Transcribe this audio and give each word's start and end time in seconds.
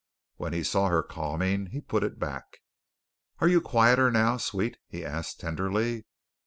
When 0.37 0.51
he 0.53 0.63
saw 0.63 0.87
her 0.89 1.03
calming, 1.03 1.67
he 1.67 1.79
put 1.79 2.03
it 2.03 2.17
back. 2.17 2.57
"Are 3.37 3.47
you 3.47 3.61
quieter 3.61 4.09
now, 4.09 4.37
sweet?" 4.37 4.77
he 4.87 5.05
asked, 5.05 5.39
tenderly. 5.39 6.05